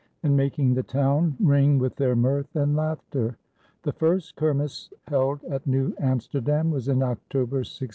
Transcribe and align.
and 0.23 0.35
making 0.35 0.73
the 0.73 0.81
town 0.83 1.37
ring 1.39 1.77
with 1.77 1.95
their 1.95 2.15
mirth 2.15 2.55
and 2.55 2.75
laughter. 2.75 3.37
The 3.83 3.93
first 3.93 4.35
Kermis 4.35 4.91
held 5.07 5.43
at 5.43 5.67
New 5.67 5.93
Amsterdam 5.99 6.71
was 6.71 6.87
in 6.87 7.03
October, 7.03 7.57
1659. 7.57 7.89